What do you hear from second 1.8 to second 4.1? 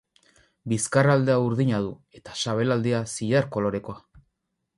du, eta sabelaldea zilar kolorekoa.